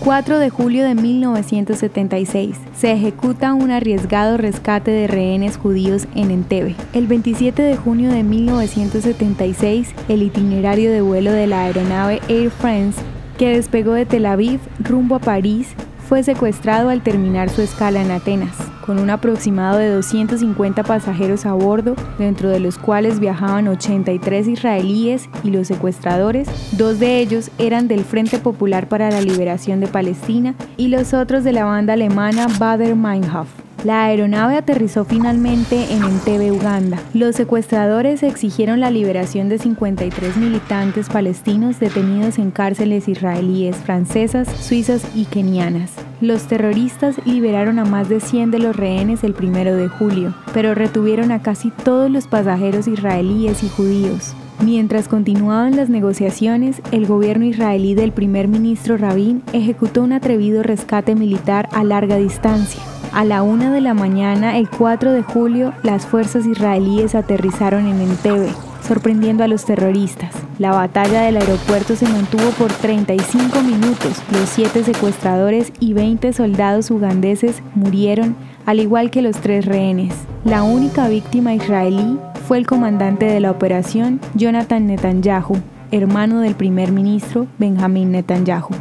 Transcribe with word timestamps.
4 0.00 0.38
de 0.38 0.48
julio 0.48 0.84
de 0.84 0.94
1976. 0.94 2.56
Se 2.76 2.92
ejecuta 2.92 3.52
un 3.52 3.72
arriesgado 3.72 4.36
rescate 4.36 4.92
de 4.92 5.08
rehenes 5.08 5.56
judíos 5.56 6.06
en 6.14 6.30
Entebbe. 6.30 6.76
El 6.92 7.08
27 7.08 7.60
de 7.60 7.76
junio 7.76 8.12
de 8.12 8.22
1976, 8.22 9.92
el 10.08 10.22
itinerario 10.22 10.92
de 10.92 11.00
vuelo 11.00 11.32
de 11.32 11.48
la 11.48 11.64
aeronave 11.64 12.20
Air 12.28 12.50
France, 12.50 13.00
que 13.38 13.56
despegó 13.56 13.92
de 13.92 14.06
Tel 14.06 14.26
Aviv 14.26 14.60
rumbo 14.78 15.16
a 15.16 15.20
París, 15.20 15.74
fue 16.08 16.22
secuestrado 16.22 16.90
al 16.90 17.02
terminar 17.02 17.50
su 17.50 17.60
escala 17.60 18.00
en 18.00 18.12
Atenas, 18.12 18.56
con 18.88 18.98
un 18.98 19.10
aproximado 19.10 19.76
de 19.76 19.90
250 19.90 20.82
pasajeros 20.82 21.44
a 21.44 21.52
bordo, 21.52 21.94
dentro 22.18 22.48
de 22.48 22.58
los 22.58 22.78
cuales 22.78 23.20
viajaban 23.20 23.68
83 23.68 24.48
israelíes 24.48 25.28
y 25.44 25.50
los 25.50 25.66
secuestradores, 25.66 26.48
dos 26.72 26.98
de 26.98 27.18
ellos 27.18 27.50
eran 27.58 27.86
del 27.86 28.02
Frente 28.02 28.38
Popular 28.38 28.88
para 28.88 29.10
la 29.10 29.20
Liberación 29.20 29.80
de 29.80 29.88
Palestina 29.88 30.54
y 30.78 30.88
los 30.88 31.12
otros 31.12 31.44
de 31.44 31.52
la 31.52 31.66
banda 31.66 31.92
alemana 31.92 32.46
Bader 32.58 32.96
Meinhof. 32.96 33.48
La 33.84 34.04
aeronave 34.04 34.56
aterrizó 34.56 35.04
finalmente 35.04 35.92
en 35.92 36.02
Entebbe, 36.04 36.50
Uganda. 36.50 36.98
Los 37.12 37.36
secuestradores 37.36 38.22
exigieron 38.22 38.80
la 38.80 38.90
liberación 38.90 39.50
de 39.50 39.58
53 39.58 40.38
militantes 40.38 41.10
palestinos 41.10 41.78
detenidos 41.78 42.38
en 42.38 42.50
cárceles 42.50 43.06
israelíes, 43.06 43.76
francesas, 43.76 44.48
suizas 44.48 45.02
y 45.14 45.26
kenianas. 45.26 45.92
Los 46.20 46.48
terroristas 46.48 47.24
liberaron 47.24 47.78
a 47.78 47.84
más 47.84 48.08
de 48.08 48.18
100 48.18 48.50
de 48.50 48.58
los 48.58 48.74
rehenes 48.74 49.22
el 49.22 49.36
1 49.40 49.76
de 49.76 49.88
julio, 49.88 50.34
pero 50.52 50.74
retuvieron 50.74 51.30
a 51.30 51.42
casi 51.42 51.70
todos 51.70 52.10
los 52.10 52.26
pasajeros 52.26 52.88
israelíes 52.88 53.62
y 53.62 53.68
judíos. 53.68 54.34
Mientras 54.64 55.06
continuaban 55.06 55.76
las 55.76 55.88
negociaciones, 55.88 56.82
el 56.90 57.06
gobierno 57.06 57.44
israelí 57.44 57.94
del 57.94 58.10
primer 58.10 58.48
ministro 58.48 58.96
Rabin 58.96 59.44
ejecutó 59.52 60.02
un 60.02 60.12
atrevido 60.12 60.64
rescate 60.64 61.14
militar 61.14 61.68
a 61.70 61.84
larga 61.84 62.16
distancia. 62.16 62.82
A 63.12 63.24
la 63.24 63.42
una 63.42 63.72
de 63.72 63.80
la 63.80 63.94
mañana, 63.94 64.58
el 64.58 64.68
4 64.68 65.12
de 65.12 65.22
julio, 65.22 65.72
las 65.84 66.06
fuerzas 66.06 66.46
israelíes 66.46 67.14
aterrizaron 67.14 67.86
en 67.86 68.00
Entebbe, 68.00 68.50
sorprendiendo 68.82 69.44
a 69.44 69.48
los 69.48 69.64
terroristas. 69.64 70.32
La 70.58 70.72
batalla 70.72 71.22
del 71.22 71.36
aeropuerto 71.36 71.96
se 71.96 72.08
mantuvo 72.08 72.50
por 72.58 72.72
35 72.72 73.62
minutos. 73.62 74.22
Los 74.32 74.48
siete 74.48 74.84
secuestradores 74.84 75.72
y 75.80 75.92
20 75.92 76.32
soldados 76.32 76.90
ugandeses 76.90 77.62
murieron, 77.74 78.36
al 78.66 78.80
igual 78.80 79.10
que 79.10 79.22
los 79.22 79.36
tres 79.36 79.66
rehenes. 79.66 80.14
La 80.44 80.62
única 80.62 81.08
víctima 81.08 81.54
israelí 81.54 82.18
fue 82.46 82.58
el 82.58 82.66
comandante 82.66 83.26
de 83.26 83.40
la 83.40 83.50
operación, 83.50 84.20
Jonathan 84.34 84.86
Netanyahu, 84.86 85.56
hermano 85.90 86.40
del 86.40 86.54
primer 86.54 86.92
ministro 86.92 87.46
Benjamin 87.58 88.12
Netanyahu. 88.12 88.74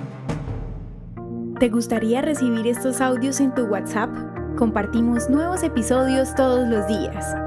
¿Te 1.60 1.70
gustaría 1.70 2.22
recibir 2.22 2.68
estos 2.68 3.02
audios 3.02 3.40
en 3.40 3.54
tu 3.56 3.64
WhatsApp? 3.64 4.10
Compartimos 4.58 5.30
nuevos 5.30 5.64
episodios 5.64 6.36
todos 6.36 6.68
los 6.68 6.88
días. 6.88 7.47